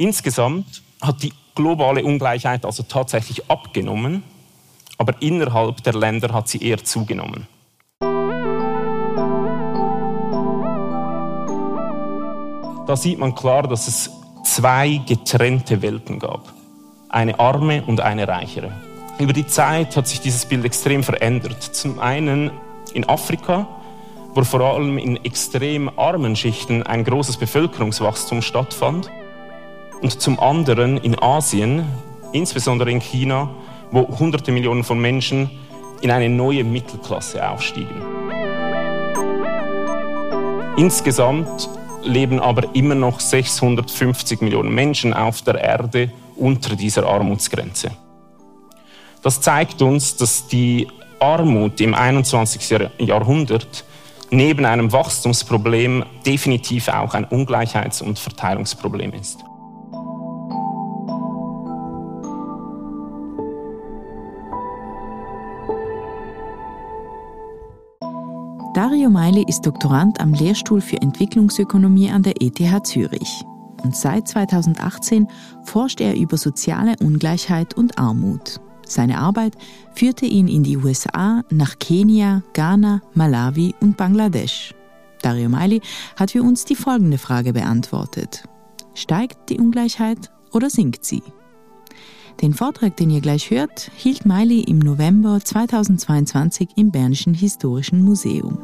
[0.00, 4.22] Insgesamt hat die globale Ungleichheit also tatsächlich abgenommen,
[4.96, 7.46] aber innerhalb der Länder hat sie eher zugenommen.
[12.86, 14.10] Da sieht man klar, dass es
[14.42, 16.50] zwei getrennte Welten gab.
[17.10, 18.72] Eine arme und eine reichere.
[19.18, 21.62] Über die Zeit hat sich dieses Bild extrem verändert.
[21.62, 22.50] Zum einen
[22.94, 23.68] in Afrika,
[24.32, 29.10] wo vor allem in extrem armen Schichten ein großes Bevölkerungswachstum stattfand.
[30.00, 31.84] Und zum anderen in Asien,
[32.32, 33.50] insbesondere in China,
[33.90, 35.50] wo hunderte Millionen von Menschen
[36.00, 38.02] in eine neue Mittelklasse aufstiegen.
[40.76, 41.68] Insgesamt
[42.02, 47.90] leben aber immer noch 650 Millionen Menschen auf der Erde unter dieser Armutsgrenze.
[49.22, 52.88] Das zeigt uns, dass die Armut im 21.
[52.98, 53.84] Jahrhundert
[54.30, 59.40] neben einem Wachstumsproblem definitiv auch ein Ungleichheits- und Verteilungsproblem ist.
[68.80, 73.44] Dario Meili ist Doktorand am Lehrstuhl für Entwicklungsökonomie an der ETH Zürich.
[73.82, 75.28] Und seit 2018
[75.64, 78.58] forscht er über soziale Ungleichheit und Armut.
[78.86, 79.54] Seine Arbeit
[79.92, 84.74] führte ihn in die USA, nach Kenia, Ghana, Malawi und Bangladesch.
[85.20, 85.82] Dario Meili
[86.16, 88.44] hat für uns die folgende Frage beantwortet.
[88.94, 91.22] Steigt die Ungleichheit oder sinkt sie?
[92.40, 98.58] Den Vortrag, den ihr gleich hört, hielt Miley im November 2022 im Bernischen Historischen Museum.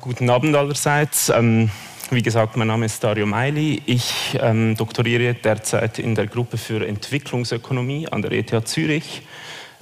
[0.00, 1.30] Guten Abend allerseits.
[1.30, 1.68] Ähm,
[2.10, 3.82] wie gesagt, mein Name ist Dario Meili.
[3.86, 9.22] Ich ähm, doktoriere derzeit in der Gruppe für Entwicklungsökonomie an der ETH Zürich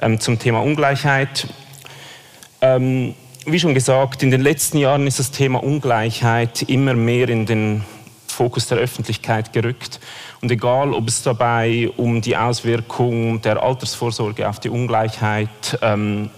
[0.01, 1.47] ähm, zum Thema Ungleichheit.
[2.63, 3.15] Ähm,
[3.47, 7.85] wie schon gesagt, in den letzten Jahren ist das Thema Ungleichheit immer mehr in den
[8.27, 10.01] Fokus der Öffentlichkeit gerückt.
[10.41, 16.31] Und egal, ob es dabei um die Auswirkung der Altersvorsorge auf die Ungleichheit ähm,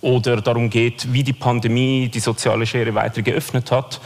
[0.00, 4.00] oder darum geht, wie die Pandemie die soziale Schere weiter geöffnet hat,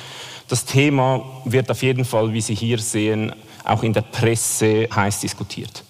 [0.49, 3.33] das Thema wird auf jeden Fall, wie Sie hier sehen,
[3.65, 5.85] auch in der Presse heiß diskutiert.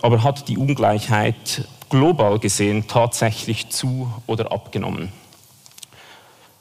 [0.00, 5.21] Aber hat die Ungleichheit global gesehen tatsächlich zu oder abgenommen?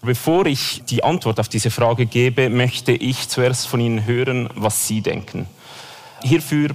[0.04, 4.88] Bevor ich die Antwort auf diese Frage gebe, möchte ich zuerst von Ihnen hören, was
[4.88, 5.46] Sie denken.
[6.24, 6.70] Hierfür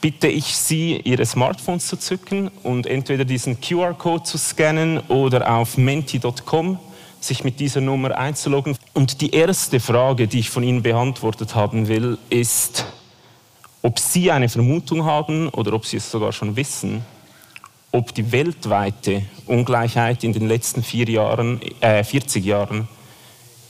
[0.00, 5.76] bitte ich Sie, Ihre Smartphones zu zücken und entweder diesen QR-Code zu scannen oder auf
[5.78, 6.78] menti.com
[7.18, 8.76] sich mit dieser Nummer einzuloggen.
[8.94, 12.86] Und die erste Frage, die ich von Ihnen beantwortet haben will, ist,
[13.82, 17.04] ob Sie eine Vermutung haben oder ob Sie es sogar schon wissen,
[17.92, 22.88] ob die weltweite Ungleichheit in den letzten vier Jahren, äh, 40 Jahren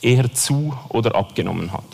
[0.01, 1.85] eher zu oder abgenommen hat.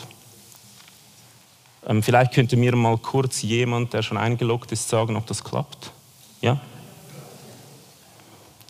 [1.86, 5.92] Ähm, vielleicht könnte mir mal kurz jemand, der schon eingeloggt ist, sagen, ob das klappt.
[6.40, 6.60] Ja?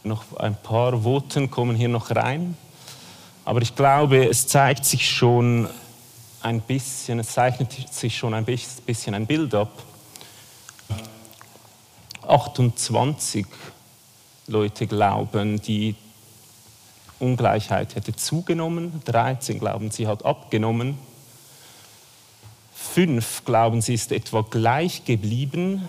[0.02, 2.56] Noch ein paar Voten kommen hier noch rein.
[3.44, 5.68] Aber ich glaube, es zeigt sich schon
[6.42, 9.70] ein bisschen, es zeichnet sich schon ein bisschen ein Bild ab
[12.28, 13.46] 28
[14.46, 15.94] Leute glauben, die
[17.18, 20.98] Ungleichheit hätte zugenommen, 13 glauben, sie hat abgenommen,
[22.74, 25.88] 5 glauben, sie ist etwa gleich geblieben.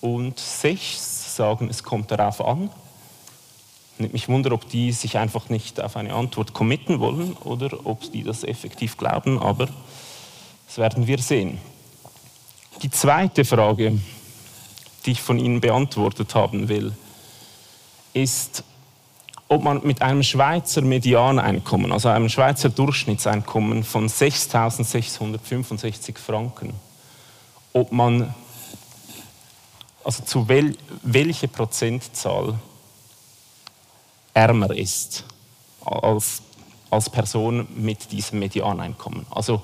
[0.00, 2.68] Und 6 sagen, es kommt darauf an.
[3.96, 8.12] Nimmt mich wunder, ob die sich einfach nicht auf eine Antwort committen wollen oder ob
[8.12, 9.68] die das effektiv glauben, aber
[10.66, 11.58] das werden wir sehen.
[12.82, 13.98] Die zweite Frage,
[15.04, 16.92] die ich von Ihnen beantwortet haben will,
[18.12, 18.64] ist,
[19.48, 26.74] ob man mit einem Schweizer Medianeinkommen, also einem Schweizer Durchschnittseinkommen von 6.665 Franken,
[27.72, 28.34] ob man,
[30.02, 32.58] also zu wel, welche Prozentzahl
[34.32, 35.24] ärmer ist
[35.84, 36.42] als,
[36.90, 39.26] als Person mit diesem Medianeinkommen.
[39.30, 39.62] Also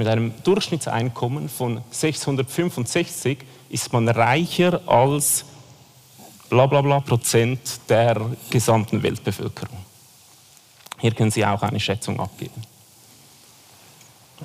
[0.00, 3.36] mit einem Durchschnittseinkommen von 665
[3.68, 5.44] ist man reicher als
[6.48, 8.18] bla bla bla Prozent der
[8.48, 9.76] gesamten Weltbevölkerung.
[11.00, 12.62] Hier können Sie auch eine Schätzung abgeben.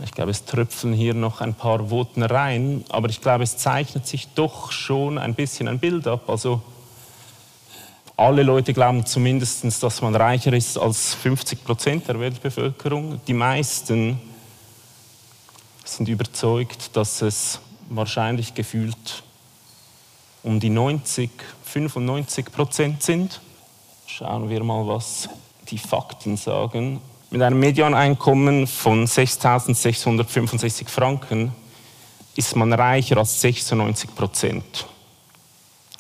[0.04, 4.06] Ich glaube, es tröpfeln hier noch ein paar Voten rein, aber ich glaube, es zeichnet
[4.06, 6.30] sich doch schon ein bisschen ein Bild ab.
[6.30, 6.62] Also
[8.18, 13.22] alle Leute glauben zumindest, dass man reicher ist als 50 Prozent der Weltbevölkerung.
[13.26, 14.20] Die meisten
[15.86, 17.60] sind überzeugt, dass es
[17.90, 19.24] wahrscheinlich gefühlt
[20.44, 21.30] um die 90,
[21.64, 23.40] 95 Prozent sind.
[24.06, 25.30] Schauen wir mal, was
[25.70, 27.02] die Fakten sagen.
[27.32, 31.54] Mit einem Medianeinkommen von 6.665 Franken
[32.36, 34.86] ist man reicher als 96 Prozent.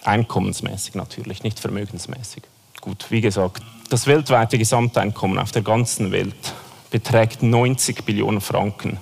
[0.03, 2.43] Einkommensmäßig natürlich, nicht vermögensmäßig.
[2.81, 6.53] Gut, wie gesagt, das weltweite Gesamteinkommen auf der ganzen Welt
[6.91, 8.99] beträgt 90 Billionen Franken,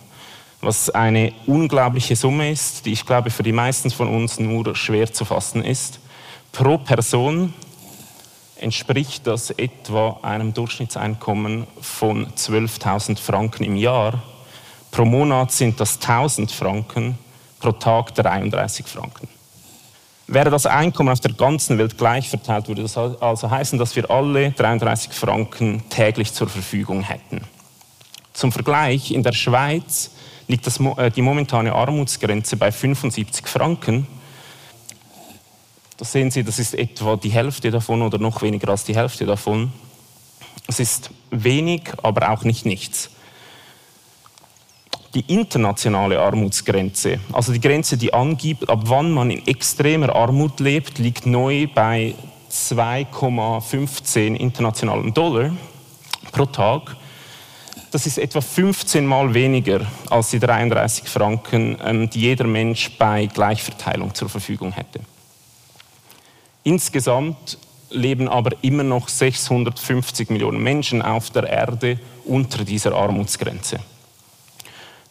[0.63, 5.12] was eine unglaubliche Summe ist, die ich glaube für die meisten von uns nur schwer
[5.12, 6.00] zu fassen ist.
[6.51, 7.54] Pro Person
[8.57, 14.21] entspricht das etwa einem Durchschnittseinkommen von 12.000 Franken im Jahr.
[14.92, 17.18] Pro Monat sind das 1000 Franken,
[17.59, 19.27] pro Tag 33 Franken.
[20.27, 24.09] Wäre das Einkommen auf der ganzen Welt gleich verteilt, würde das also heißen, dass wir
[24.09, 27.42] alle 33 Franken täglich zur Verfügung hätten.
[28.33, 30.12] Zum Vergleich, in der Schweiz
[30.47, 34.07] liegt das, äh, die momentane Armutsgrenze bei 75 Franken.
[35.97, 39.25] Da sehen Sie, das ist etwa die Hälfte davon oder noch weniger als die Hälfte
[39.25, 39.71] davon.
[40.68, 43.12] Es ist wenig, aber auch nicht nichts.
[45.13, 50.97] Die internationale Armutsgrenze, also die Grenze, die angibt, ab wann man in extremer Armut lebt,
[50.97, 52.15] liegt neu bei
[52.50, 55.51] 2,15 internationalen Dollar
[56.31, 56.95] pro Tag.
[57.94, 63.28] Das ist etwa 15 Mal weniger als die 33 Franken, ähm, die jeder Mensch bei
[63.28, 65.00] Gleichverteilung zur Verfügung hätte.
[66.63, 67.60] Insgesamt
[67.92, 73.80] leben aber immer noch 650 Millionen Menschen auf der Erde unter dieser Armutsgrenze.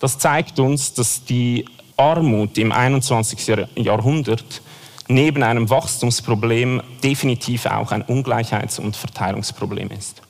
[0.00, 1.64] Das zeigt uns, dass die
[1.96, 3.64] Armut im 21.
[3.76, 4.60] Jahrhundert
[5.06, 10.20] neben einem Wachstumsproblem definitiv auch ein Ungleichheits- und Verteilungsproblem ist.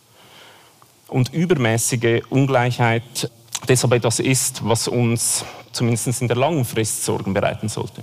[1.12, 3.30] Und übermäßige Ungleichheit
[3.68, 8.02] deshalb etwas ist, was uns zumindest in der langen Frist Sorgen bereiten sollte.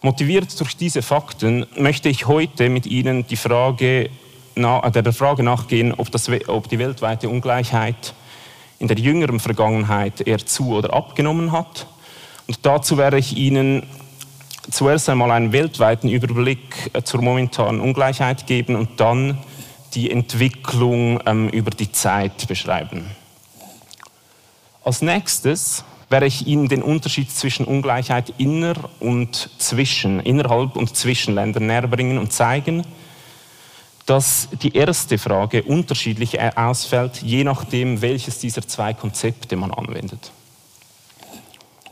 [0.00, 4.10] Motiviert durch diese Fakten möchte ich heute mit Ihnen die Frage,
[4.56, 8.12] der Frage nachgehen, ob, das, ob die weltweite Ungleichheit
[8.80, 11.86] in der jüngeren Vergangenheit eher zu oder abgenommen hat.
[12.48, 13.84] Und dazu werde ich Ihnen
[14.68, 19.38] zuerst einmal einen weltweiten Überblick äh, zur momentanen Ungleichheit geben und dann
[19.94, 23.10] die Entwicklung ähm, über die Zeit beschreiben.
[24.84, 31.34] Als nächstes werde ich Ihnen den Unterschied zwischen Ungleichheit inner und zwischen, innerhalb und zwischen
[31.34, 32.84] Ländern näher bringen und zeigen,
[34.06, 40.32] dass die erste Frage unterschiedlich ausfällt, je nachdem, welches dieser zwei Konzepte man anwendet.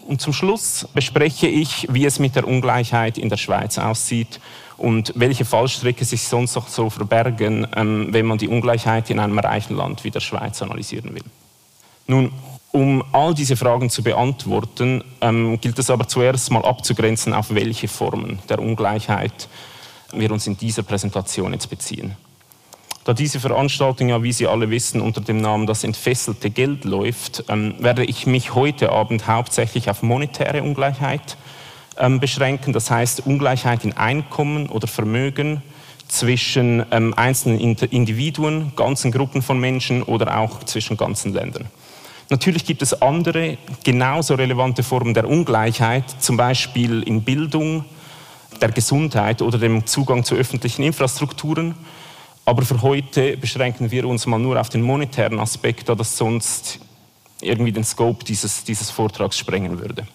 [0.06, 4.40] Und zum Schluss bespreche ich, wie es mit der Ungleichheit in der Schweiz aussieht
[4.76, 9.38] und welche Fallstrecke sich sonst noch so verbergen, ähm, wenn man die Ungleichheit in einem
[9.38, 11.24] reichen Land wie der Schweiz analysieren will.
[12.06, 12.30] Nun,
[12.70, 17.88] um all diese Fragen zu beantworten, ähm, gilt es aber zuerst mal abzugrenzen, auf welche
[17.88, 19.48] Formen der Ungleichheit
[20.12, 22.16] wir uns in dieser Präsentation jetzt beziehen.
[23.06, 27.44] Da diese Veranstaltung ja, wie Sie alle wissen, unter dem Namen Das entfesselte Geld läuft,
[27.48, 31.36] ähm, werde ich mich heute Abend hauptsächlich auf monetäre Ungleichheit
[31.98, 32.72] ähm, beschränken.
[32.72, 35.62] Das heißt Ungleichheit in Einkommen oder Vermögen
[36.08, 41.66] zwischen ähm, einzelnen Individuen, ganzen Gruppen von Menschen oder auch zwischen ganzen Ländern.
[42.28, 47.84] Natürlich gibt es andere, genauso relevante Formen der Ungleichheit, zum Beispiel in Bildung,
[48.60, 51.76] der Gesundheit oder dem Zugang zu öffentlichen Infrastrukturen.
[52.46, 56.78] Aber für heute beschränken wir uns mal nur auf den monetären Aspekt, da das sonst
[57.40, 60.06] irgendwie den Scope dieses, dieses Vortrags sprengen würde.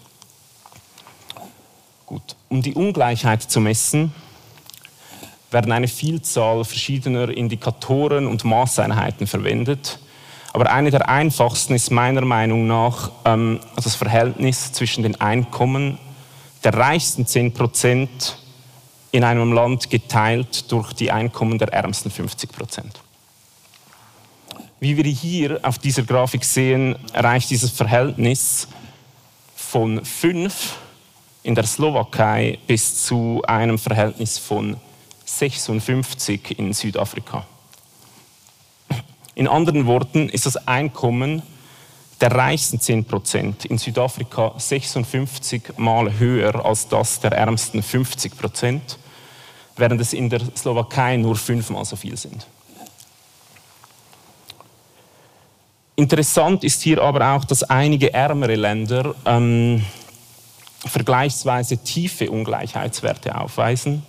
[2.05, 2.35] Gut.
[2.47, 4.13] Um die Ungleichheit zu messen,
[5.51, 9.99] werden eine Vielzahl verschiedener Indikatoren und Maßeinheiten verwendet.
[10.53, 15.97] Aber eine der einfachsten ist meiner Meinung nach ähm, das Verhältnis zwischen den Einkommen
[16.63, 18.37] der reichsten 10 Prozent
[19.11, 22.99] in einem Land geteilt durch die Einkommen der ärmsten 50 Prozent.
[24.79, 28.67] Wie wir hier auf dieser Grafik sehen, reicht dieses Verhältnis
[29.55, 30.75] von 5
[31.43, 34.77] in der Slowakei bis zu einem Verhältnis von
[35.25, 37.45] 56 in Südafrika.
[39.35, 41.41] In anderen Worten ist das Einkommen
[42.21, 48.99] der reichsten 10 Prozent in Südafrika 56 Mal höher als das der ärmsten 50 Prozent,
[49.75, 52.45] während es in der Slowakei nur fünfmal so viel sind.
[55.95, 59.83] Interessant ist hier aber auch, dass einige ärmere Länder ähm,
[60.85, 64.03] vergleichsweise tiefe Ungleichheitswerte aufweisen,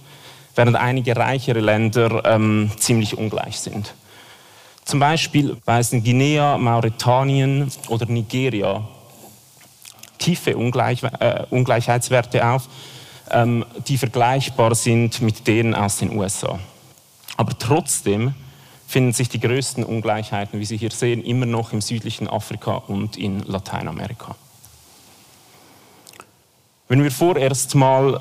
[0.55, 3.95] während einige reichere Länder ähm, ziemlich ungleich sind.
[4.85, 8.87] Zum Beispiel weisen Guinea, Mauretanien oder Nigeria
[10.23, 12.69] tiefe Ungleich, äh, Ungleichheitswerte auf,
[13.31, 16.59] ähm, die vergleichbar sind mit denen aus den USA.
[17.37, 18.35] Aber trotzdem
[18.87, 23.17] finden sich die größten Ungleichheiten, wie Sie hier sehen, immer noch im südlichen Afrika und
[23.17, 24.37] in Lateinamerika.
[26.89, 28.21] Wenn wir vorerst mal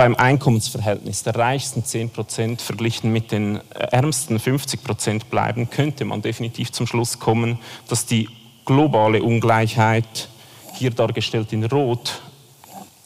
[0.00, 6.86] beim Einkommensverhältnis der reichsten 10% verglichen mit den ärmsten 50% bleiben, könnte man definitiv zum
[6.86, 8.26] Schluss kommen, dass die
[8.64, 10.30] globale Ungleichheit,
[10.72, 12.22] hier dargestellt in Rot,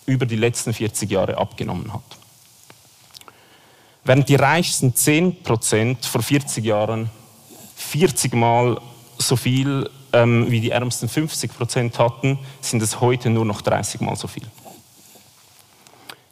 [0.06, 2.04] über die letzten 40 Jahre abgenommen hat.
[4.04, 7.10] Während die reichsten 10% vor 40 Jahren
[7.74, 8.80] 40 Mal
[9.18, 14.14] so viel ähm, wie die ärmsten 50% hatten, sind es heute nur noch 30 Mal
[14.14, 14.44] so viel.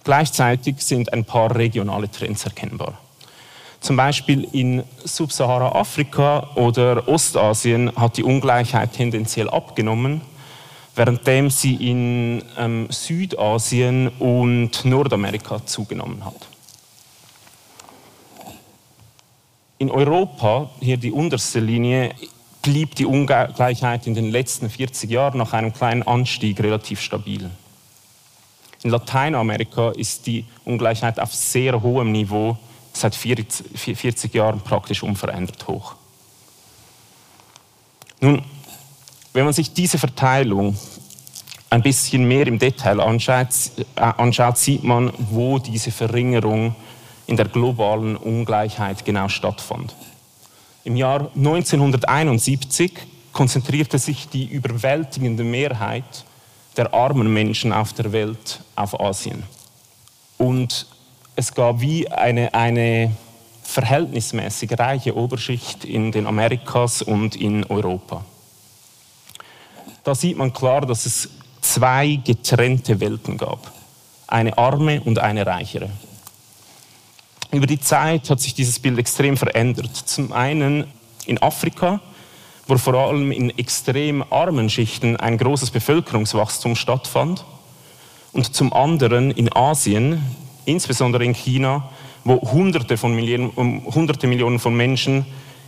[0.04, 2.98] Gleichzeitig sind ein paar regionale Trends erkennbar.
[3.80, 10.20] Zum Beispiel in Subsahara-Afrika oder Ostasien hat die Ungleichheit tendenziell abgenommen,
[10.94, 16.48] währenddem sie in ähm, Südasien und Nordamerika zugenommen hat.
[19.78, 22.14] In Europa, hier die unterste Linie,
[22.62, 27.50] blieb die Ungleichheit in den letzten 40 Jahren nach einem kleinen Anstieg relativ stabil.
[28.82, 32.56] In Lateinamerika ist die Ungleichheit auf sehr hohem Niveau
[32.92, 35.94] seit 40 Jahren praktisch unverändert hoch.
[38.20, 38.42] Nun,
[39.32, 40.76] wenn man sich diese Verteilung
[41.70, 43.48] ein bisschen mehr im Detail anschaut,
[43.96, 46.74] äh, anschaut, sieht man, wo diese Verringerung
[47.26, 49.94] in der globalen Ungleichheit genau stattfand.
[50.84, 52.92] Im Jahr 1971
[53.32, 56.24] konzentrierte sich die überwältigende Mehrheit
[56.76, 59.42] der armen Menschen auf der Welt auf Asien.
[60.38, 60.86] Und
[61.36, 63.14] es gab wie eine, eine
[63.62, 68.24] verhältnismäßig reiche Oberschicht in den Amerikas und in Europa.
[70.04, 71.28] Da sieht man klar, dass es
[71.60, 73.70] zwei getrennte Welten gab.
[74.26, 75.90] Eine arme und eine reichere.
[77.52, 79.94] Über die Zeit hat sich dieses Bild extrem verändert.
[79.94, 80.86] Zum einen
[81.26, 82.00] in Afrika
[82.72, 87.44] wo vor allem in extrem armen Schichten ein großes Bevölkerungswachstum stattfand
[88.32, 90.24] und zum anderen in Asien,
[90.64, 91.90] insbesondere in China,
[92.24, 95.26] wo Hunderte, von Millionen, Hunderte Millionen von Menschen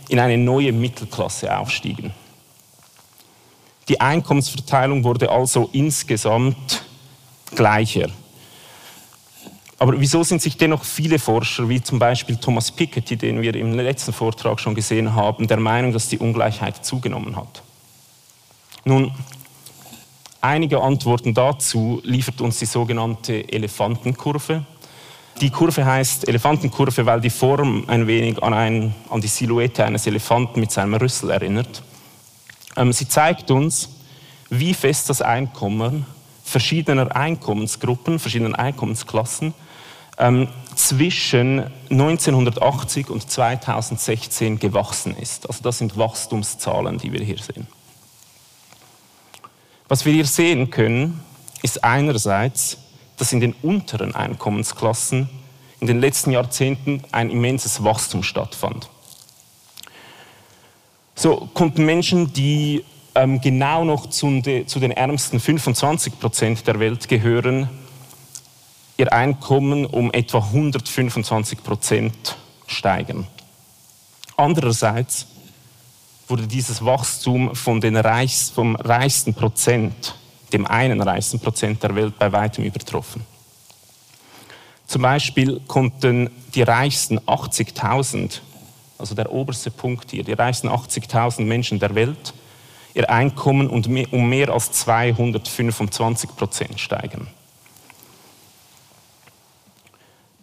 [0.09, 2.11] in eine neue Mittelklasse aufstiegen.
[3.87, 6.85] Die Einkommensverteilung wurde also insgesamt
[7.53, 8.09] gleicher.
[9.77, 13.73] Aber wieso sind sich dennoch viele Forscher, wie zum Beispiel Thomas Piketty, den wir im
[13.73, 17.61] letzten Vortrag schon gesehen haben, der Meinung, dass die Ungleichheit zugenommen hat?
[18.85, 19.11] Nun,
[20.39, 24.65] einige Antworten dazu liefert uns die sogenannte Elefantenkurve.
[25.41, 30.07] Die Kurve heißt Elefantenkurve, weil die Form ein wenig an, ein, an die Silhouette eines
[30.07, 31.83] Elefanten mit seinem Rüssel erinnert.
[32.77, 33.89] Ähm, sie zeigt uns,
[34.49, 36.05] wie fest das Einkommen
[36.45, 39.53] verschiedener Einkommensgruppen, verschiedener Einkommensklassen
[40.17, 45.49] ähm, zwischen 1980 und 2016 gewachsen ist.
[45.49, 47.67] Also das sind Wachstumszahlen, die wir hier sehen.
[49.87, 51.23] Was wir hier sehen können,
[51.63, 52.77] ist einerseits,
[53.17, 55.29] dass in den unteren Einkommensklassen
[55.79, 58.89] in den letzten Jahrzehnten ein immenses Wachstum stattfand.
[61.15, 62.83] So konnten Menschen, die
[63.15, 67.69] ähm, genau noch zu, de, zu den ärmsten 25 Prozent der Welt gehören,
[68.97, 73.27] ihr Einkommen um etwa 125 Prozent steigern.
[74.37, 75.27] Andererseits
[76.27, 80.15] wurde dieses Wachstum von den Reichs, vom reichsten Prozent,
[80.51, 83.25] dem einen reichsten Prozent der Welt, bei weitem übertroffen.
[84.87, 88.39] Zum Beispiel konnten die reichsten 80.000,
[88.97, 92.33] also der oberste Punkt hier, die reichsten 80.000 Menschen der Welt,
[92.95, 97.27] ihr Einkommen um mehr als 225 Prozent steigern.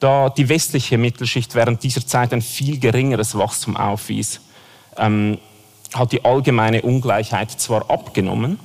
[0.03, 4.41] da die westliche Mittelschicht während dieser Zeit ein viel geringeres Wachstum aufwies,
[4.97, 5.39] ähm,
[5.95, 8.59] hat die allgemeine Ungleichheit zwar abgenommen,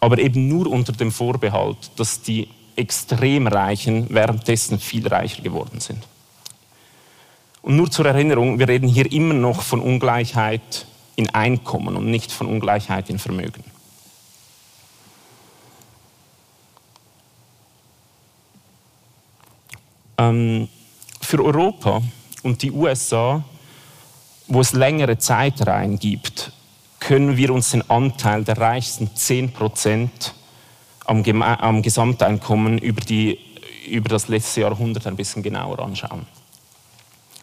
[0.00, 6.06] aber eben nur unter dem Vorbehalt, dass die Extremreichen währenddessen viel reicher geworden sind.
[7.62, 12.32] Und nur zur Erinnerung, wir reden hier immer noch von Ungleichheit in Einkommen und nicht
[12.32, 13.64] von Ungleichheit in Vermögen.
[20.18, 20.68] Ähm,
[21.20, 22.02] für Europa
[22.42, 23.44] und die USA,
[24.46, 26.52] wo es längere Zeitreihen gibt,
[27.00, 29.52] können wir uns den Anteil der reichsten 10
[31.06, 33.38] am, am Gesamteinkommen über, die,
[33.88, 36.26] über das letzte Jahrhundert ein bisschen genauer anschauen.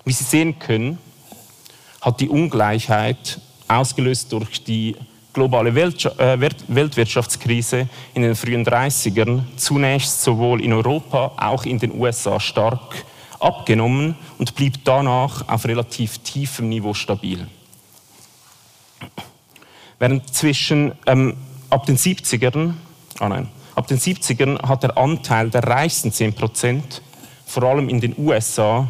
[0.05, 0.97] Wie Sie sehen können,
[1.99, 4.95] hat die Ungleichheit, ausgelöst durch die
[5.33, 12.39] globale äh, Weltwirtschaftskrise in den frühen 30ern zunächst sowohl in Europa, auch in den USA
[12.39, 13.05] stark
[13.39, 17.47] abgenommen und blieb danach auf relativ tiefem Niveau stabil.
[19.97, 21.37] Während zwischen ähm,
[21.69, 22.73] ab den 70ern,
[23.19, 27.01] ah nein, ab den 70ern hat der Anteil der reichsten 10 Prozent
[27.45, 28.87] vor allem in den USA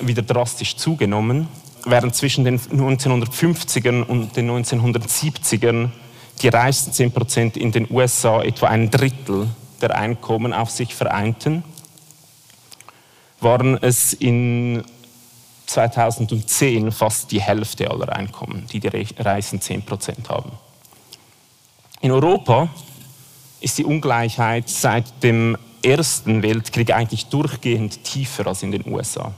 [0.00, 1.48] wieder drastisch zugenommen,
[1.84, 5.90] während zwischen den 1950ern und den 1970ern
[6.42, 9.48] die reichsten 10 Prozent in den USA etwa ein Drittel
[9.80, 11.64] der Einkommen auf sich vereinten,
[13.40, 14.82] waren es in
[15.66, 20.52] 2010 fast die Hälfte aller Einkommen, die die reichsten 10 Prozent haben.
[22.00, 22.68] In Europa
[23.60, 29.32] ist die Ungleichheit seit dem Ersten Weltkrieg eigentlich durchgehend tiefer als in den USA.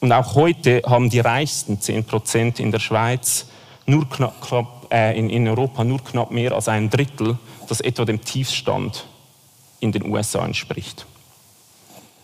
[0.00, 3.46] Und auch heute haben die reichsten 10 Prozent in der Schweiz
[3.84, 7.38] nur knapp, knapp äh, in, in Europa nur knapp mehr als ein Drittel,
[7.68, 9.06] das etwa dem Tiefstand
[9.80, 11.06] in den USA entspricht.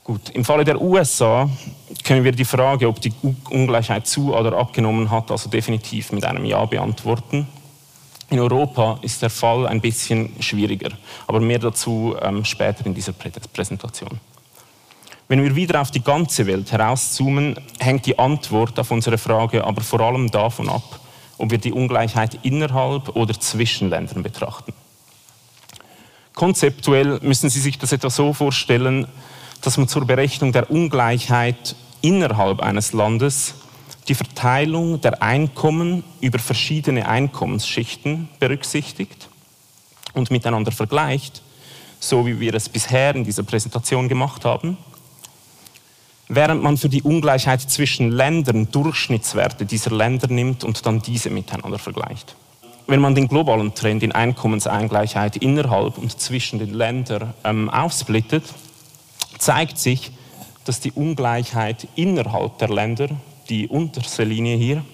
[0.04, 1.50] Gut, im Falle der USA
[2.04, 3.12] können wir die Frage, ob die
[3.50, 7.46] Ungleichheit zu oder abgenommen hat, also definitiv mit einem Ja beantworten.
[8.30, 10.90] In Europa ist der Fall ein bisschen schwieriger,
[11.26, 14.20] aber mehr dazu ähm, später in dieser Präsentation.
[15.28, 19.82] Wenn wir wieder auf die ganze Welt herauszoomen, hängt die Antwort auf unsere Frage aber
[19.82, 21.00] vor allem davon ab,
[21.36, 24.72] ob wir die Ungleichheit innerhalb oder zwischen Ländern betrachten.
[26.34, 29.08] Konzeptuell müssen Sie sich das etwa so vorstellen,
[29.62, 33.54] dass man zur Berechnung der Ungleichheit innerhalb eines Landes
[34.06, 39.28] die Verteilung der Einkommen über verschiedene Einkommensschichten berücksichtigt
[40.12, 41.42] und miteinander vergleicht,
[41.98, 44.76] so wie wir es bisher in dieser Präsentation gemacht haben,
[46.28, 51.78] während man für die Ungleichheit zwischen Ländern Durchschnittswerte dieser Länder nimmt und dann diese miteinander
[51.78, 52.36] vergleicht.
[52.88, 58.44] Wenn man den globalen Trend in Einkommensungleichheit innerhalb und zwischen den Ländern ähm, aufsplittet,
[59.38, 60.12] zeigt sich,
[60.64, 63.08] dass die Ungleichheit innerhalb der Länder,
[63.48, 64.84] die unterste Linie hier,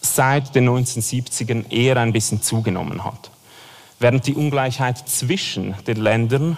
[0.00, 3.30] seit den 1970ern eher ein bisschen zugenommen hat.
[4.00, 6.56] Während die Ungleichheit zwischen den Ländern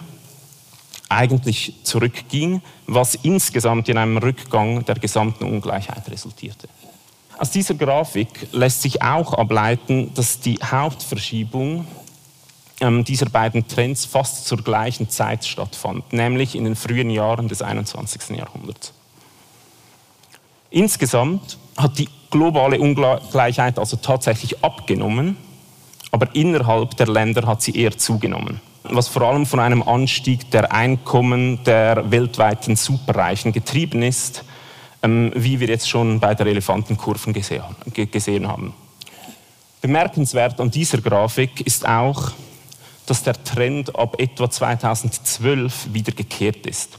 [1.10, 6.68] eigentlich zurückging, was insgesamt in einem Rückgang der gesamten Ungleichheit resultierte.
[7.38, 11.86] Aus dieser Grafik lässt sich auch ableiten, dass die Hauptverschiebung
[12.80, 17.62] ähm, dieser beiden Trends fast zur gleichen Zeit stattfand, nämlich in den frühen Jahren des
[17.62, 18.36] 21.
[18.36, 18.92] Jahrhunderts.
[20.70, 25.36] Insgesamt hat die globale Ungleichheit also tatsächlich abgenommen,
[26.12, 28.60] aber innerhalb der Länder hat sie eher zugenommen,
[28.92, 34.44] was vor allem von einem Anstieg der Einkommen der weltweiten Superreichen getrieben ist,
[35.02, 38.74] ähm, wie wir jetzt schon bei der Elefantenkurven gesehen haben.
[39.80, 42.32] Bemerkenswert an dieser Grafik ist auch,
[43.06, 46.98] dass der Trend ab etwa 2012 wieder gekehrt ist.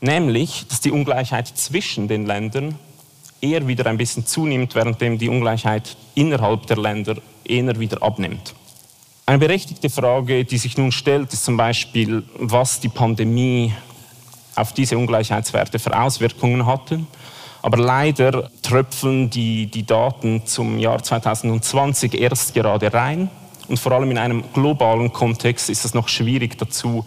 [0.00, 2.78] Nämlich, dass die Ungleichheit zwischen den Ländern
[3.40, 8.54] eher wieder ein bisschen zunimmt, währenddem die Ungleichheit innerhalb der Länder eher wieder abnimmt.
[9.26, 13.72] Eine berechtigte Frage, die sich nun stellt, ist zum Beispiel, was die Pandemie
[14.54, 17.00] auf diese Ungleichheitswerte für Auswirkungen hatte.
[17.62, 23.30] Aber leider tröpfeln die, die Daten zum Jahr 2020 erst gerade rein.
[23.68, 27.06] Und vor allem in einem globalen Kontext ist es noch schwierig dazu,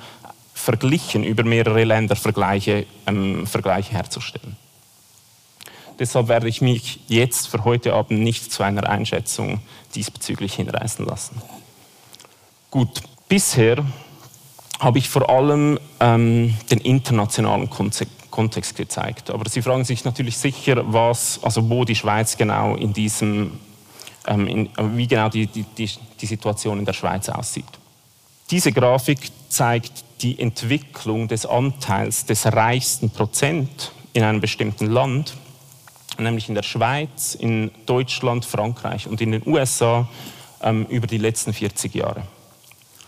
[0.56, 4.58] verglichen über mehrere Länder Vergleiche, ähm, Vergleiche herzustellen.
[6.00, 9.60] Deshalb werde ich mich jetzt für heute Abend nicht zu einer Einschätzung
[9.94, 11.40] diesbezüglich hinreißen lassen.
[12.70, 13.84] Gut, bisher
[14.80, 19.30] habe ich vor allem ähm, den internationalen Kontext gezeigt.
[19.30, 23.60] Aber Sie fragen sich natürlich sicher, was, also wo die Schweiz genau in diesem
[24.28, 25.66] ähm, in, wie genau die, die,
[26.20, 27.66] die Situation in der Schweiz aussieht.
[28.52, 35.36] Diese Grafik zeigt die Entwicklung des Anteils des reichsten Prozent in einem bestimmten Land,
[36.18, 40.08] nämlich in der Schweiz, in Deutschland, Frankreich und in den USA
[40.62, 42.24] ähm, über die letzten 40 Jahre.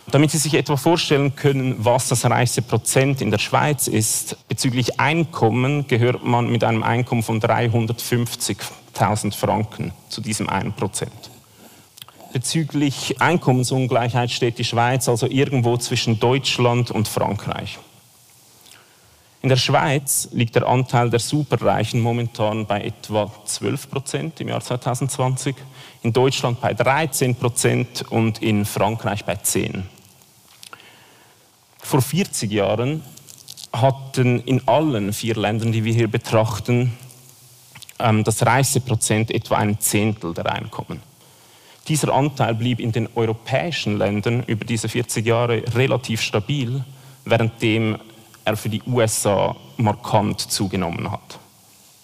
[0.06, 4.98] Damit Sie sich etwa vorstellen können, was das reichste Prozent in der Schweiz ist, bezüglich
[4.98, 11.30] Einkommen gehört man mit einem Einkommen von 350.000 Franken zu diesem 1 Prozent.
[12.32, 17.78] Bezüglich Einkommensungleichheit steht die Schweiz also irgendwo zwischen Deutschland und Frankreich.
[19.42, 24.60] In der Schweiz liegt der Anteil der Superreichen momentan bei etwa 12 Prozent im Jahr
[24.60, 25.56] 2020,
[26.02, 29.88] in Deutschland bei 13 Prozent und in Frankreich bei 10
[31.90, 33.02] vor 40 Jahren
[33.72, 36.92] hatten in allen vier Ländern, die wir hier betrachten,
[37.98, 41.02] ähm, das reichste Prozent etwa ein Zehntel der Einkommen.
[41.88, 46.84] Dieser Anteil blieb in den europäischen Ländern über diese 40 Jahre relativ stabil,
[47.24, 47.98] währenddem
[48.50, 51.38] er für die USA markant zugenommen hat.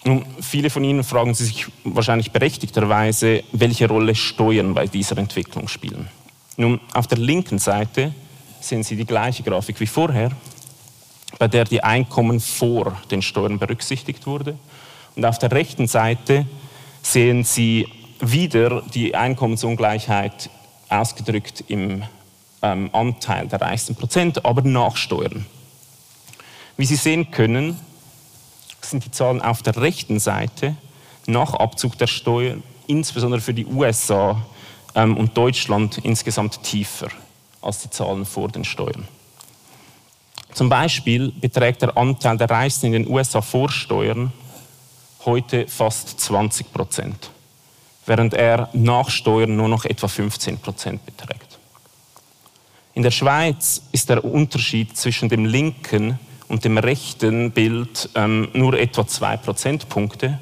[0.03, 6.07] Nun, viele von Ihnen fragen sich wahrscheinlich berechtigterweise, welche Rolle Steuern bei dieser Entwicklung spielen.
[6.55, 8.13] Nun, auf der linken Seite
[8.61, 10.31] sehen Sie die gleiche Grafik wie vorher,
[11.39, 14.57] bei der die Einkommen vor den Steuern berücksichtigt wurde.
[15.15, 16.45] Und auf der rechten Seite
[17.01, 17.87] sehen Sie
[18.19, 20.49] wieder die Einkommensungleichheit
[20.89, 22.03] ausgedrückt im
[22.61, 25.45] ähm, Anteil der reichsten Prozent, aber nach Steuern.
[26.77, 27.79] Wie Sie sehen können,
[28.81, 30.77] sind die Zahlen auf der rechten Seite
[31.25, 34.45] nach Abzug der Steuern, insbesondere für die USA
[34.93, 37.09] ähm, und Deutschland, insgesamt tiefer
[37.61, 39.07] als die Zahlen vor den Steuern.
[40.53, 44.31] Zum Beispiel beträgt der Anteil der Reichsten in den USA vor Steuern
[45.25, 47.31] heute fast 20 Prozent,
[48.05, 51.57] während er nach Steuern nur noch etwa 15 Prozent beträgt.
[52.93, 58.73] In der Schweiz ist der Unterschied zwischen dem linken und dem rechten Bild ähm, nur
[58.73, 60.39] etwa zwei Prozentpunkte,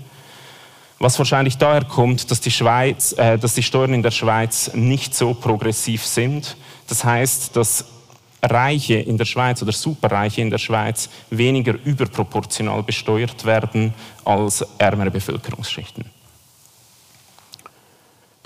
[0.99, 5.15] was wahrscheinlich daher kommt, dass die, Schweiz, äh, dass die Steuern in der Schweiz nicht
[5.15, 6.55] so progressiv sind.
[6.87, 7.85] Das heißt, dass
[8.41, 15.11] Reiche in der Schweiz oder Superreiche in der Schweiz weniger überproportional besteuert werden als ärmere
[15.11, 16.05] Bevölkerungsschichten.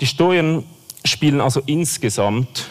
[0.00, 0.64] Die Steuern
[1.04, 2.68] spielen also insgesamt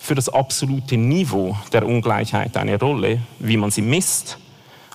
[0.00, 4.38] für das absolute Niveau der Ungleichheit eine Rolle, wie man sie misst,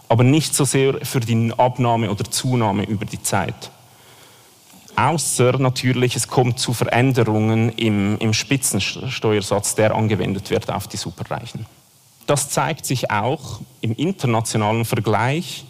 [0.10, 3.72] aber nicht so sehr für die Abnahme oder Zunahme über die Zeit.
[4.96, 11.68] Außer natürlich, es kommt zu Veränderungen im, im Spitzensteuersatz, der angewendet wird auf die Superreichen.
[12.26, 15.66] Das zeigt sich auch im internationalen Vergleich,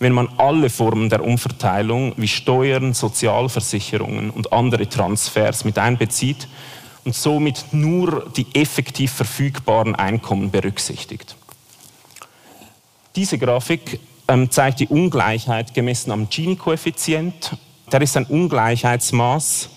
[0.00, 6.48] wenn man alle Formen der Umverteilung wie Steuern, Sozialversicherungen und andere Transfers mit einbezieht
[7.04, 11.36] und somit nur die effektiv verfügbaren Einkommen berücksichtigt.
[13.16, 17.58] Diese Grafik ähm, zeigt die Ungleichheit gemessen am Gini-Koeffizient
[17.90, 19.68] der ist ein Ungleichheitsmaß,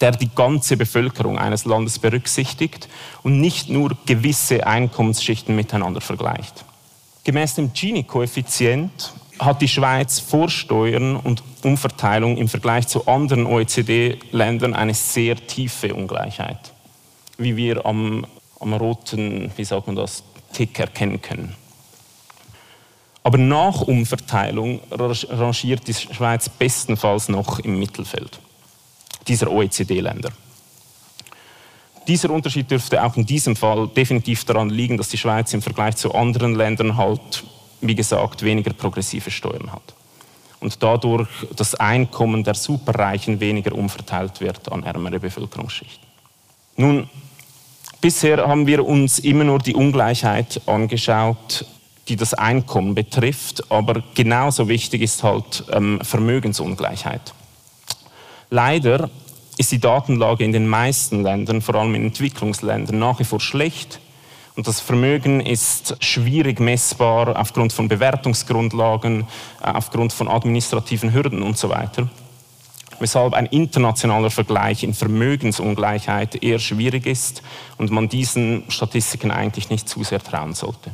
[0.00, 2.88] der die ganze Bevölkerung eines Landes berücksichtigt
[3.22, 6.64] und nicht nur gewisse Einkommensschichten miteinander vergleicht.
[7.24, 14.74] Gemäß dem Gini-Koeffizient hat die Schweiz vor Steuern und Umverteilung im Vergleich zu anderen OECD-Ländern
[14.74, 16.72] eine sehr tiefe Ungleichheit,
[17.38, 18.26] wie wir am,
[18.60, 21.54] am roten, wie sagt man das, Tick erkennen können.
[23.22, 28.38] Aber nach Umverteilung rangiert die Schweiz bestenfalls noch im Mittelfeld
[29.26, 30.30] dieser OECD-Länder.
[32.06, 35.96] Dieser Unterschied dürfte auch in diesem Fall definitiv daran liegen, dass die Schweiz im Vergleich
[35.96, 37.44] zu anderen Ländern halt,
[37.86, 39.94] wie gesagt, weniger progressive Steuern hat.
[40.60, 46.08] Und dadurch das Einkommen der Superreichen weniger umverteilt wird an ärmere Bevölkerungsschichten.
[46.76, 47.08] Nun,
[48.00, 51.66] bisher haben wir uns immer nur die Ungleichheit angeschaut
[52.08, 57.34] die das Einkommen betrifft, aber genauso wichtig ist halt ähm, Vermögensungleichheit.
[58.50, 59.10] Leider
[59.56, 64.00] ist die Datenlage in den meisten Ländern, vor allem in Entwicklungsländern, nach wie vor schlecht.
[64.56, 69.22] Und das Vermögen ist schwierig messbar aufgrund von Bewertungsgrundlagen,
[69.60, 72.08] äh, aufgrund von administrativen Hürden und so weiter.
[73.00, 77.42] Weshalb ein internationaler Vergleich in Vermögensungleichheit eher schwierig ist
[77.78, 80.92] und man diesen Statistiken eigentlich nicht zu sehr trauen sollte.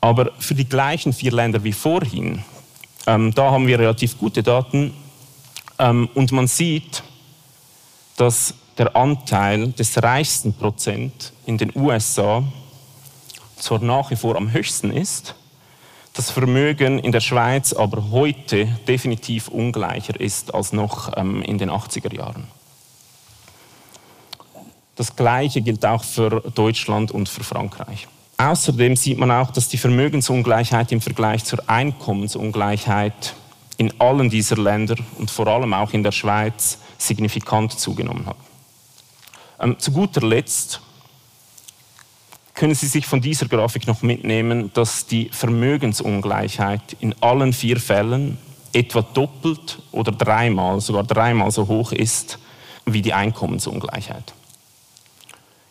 [0.00, 2.42] Aber für die gleichen vier Länder wie vorhin,
[3.06, 4.94] ähm, da haben wir relativ gute Daten
[5.78, 7.02] ähm, und man sieht,
[8.16, 12.44] dass der Anteil des reichsten Prozent in den USA
[13.56, 15.34] zwar nach wie vor am höchsten ist,
[16.14, 21.70] das Vermögen in der Schweiz aber heute definitiv ungleicher ist als noch ähm, in den
[21.70, 22.46] 80er Jahren.
[24.96, 28.08] Das Gleiche gilt auch für Deutschland und für Frankreich.
[28.36, 33.34] Außerdem sieht man auch, dass die Vermögensungleichheit im Vergleich zur Einkommensungleichheit
[33.76, 38.36] in allen dieser Länder und vor allem auch in der Schweiz signifikant zugenommen hat.
[39.60, 40.80] Ähm, zu guter Letzt
[42.54, 48.38] können Sie sich von dieser Grafik noch mitnehmen, dass die Vermögensungleichheit in allen vier Fällen
[48.72, 52.38] etwa doppelt oder dreimal, sogar dreimal so hoch ist
[52.84, 54.34] wie die Einkommensungleichheit.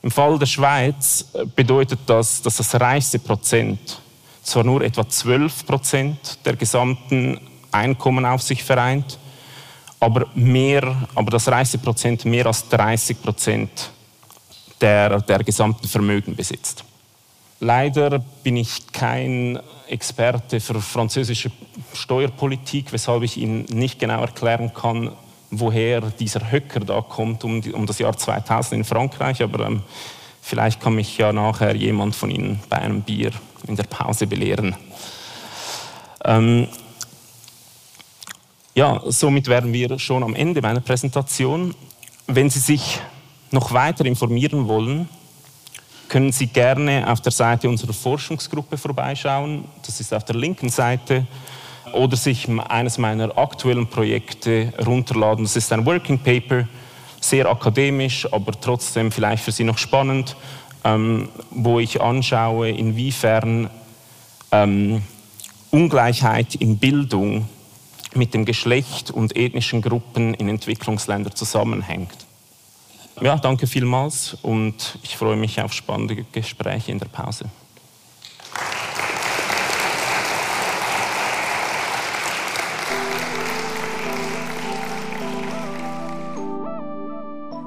[0.02, 4.00] Im Fall der Schweiz äh, bedeutet das, dass das reichste Prozent
[4.44, 7.40] zwar nur etwa 12 Prozent der gesamten
[7.72, 9.20] Einkommen auf sich vereint,
[10.00, 13.92] aber, mehr, aber das reichste Prozent mehr als 30 Prozent
[14.80, 16.84] der, der gesamten Vermögen besitzt.
[17.60, 21.52] Leider bin ich kein Experte für französische
[21.94, 25.12] Steuerpolitik, weshalb ich Ihnen nicht genau erklären kann,
[25.50, 29.82] woher dieser Höcker da kommt um, um das Jahr 2000 in Frankreich, aber ähm,
[30.42, 33.32] vielleicht kann mich ja nachher jemand von Ihnen bei einem Bier
[33.66, 34.76] in der Pause belehren.
[36.24, 36.68] Ähm,
[38.78, 41.74] ja, somit wären wir schon am Ende meiner Präsentation.
[42.28, 43.00] Wenn Sie sich
[43.50, 45.10] noch weiter informieren wollen,
[46.10, 49.66] können Sie gerne auf der Seite unserer Forschungsgruppe vorbeischauen.
[49.84, 51.26] Das ist auf der linken Seite.
[51.92, 55.46] Oder sich eines meiner aktuellen Projekte runterladen.
[55.46, 56.68] Das ist ein Working Paper,
[57.20, 60.36] sehr akademisch, aber trotzdem vielleicht für Sie noch spannend,
[60.84, 63.72] ähm, wo ich anschaue, inwiefern
[64.52, 65.02] ähm,
[65.72, 67.50] Ungleichheit in Bildung
[68.16, 72.26] mit dem Geschlecht und ethnischen Gruppen in Entwicklungsländern zusammenhängt.
[73.22, 77.46] Ja, danke vielmals und ich freue mich auf spannende Gespräche in der Pause.